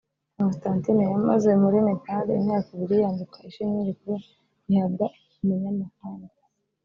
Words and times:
Constantine 0.37 1.03
yamaze 1.13 1.49
muri 1.63 1.77
Nepal 1.87 2.25
imyaka 2.39 2.67
ibiri 2.75 2.95
yambikwa 3.03 3.39
ishimwe 3.49 3.79
rikuru 3.87 4.15
rihabwa 4.65 5.05
umunyamahanga 5.41 6.33